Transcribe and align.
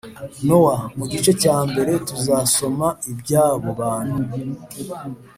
nowa. 0.47 0.75
mu 0.97 1.05
gice 1.11 1.31
cya 1.41 1.57
mbere 1.69 1.91
tuzasoma 2.07 2.87
iby’abo 3.11 3.69
bantu 3.81 4.19